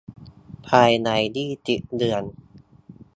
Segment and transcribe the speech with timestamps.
[0.67, 2.23] ภายใน ยี่สิบ เดือน